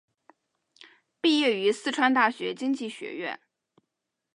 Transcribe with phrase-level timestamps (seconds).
[1.21, 3.39] 毕业于四川大学经济学院。